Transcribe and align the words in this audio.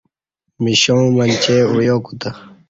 مشاں 0.63 1.03
منچے 1.15 1.57
اُعیاکوتہ 1.71 2.29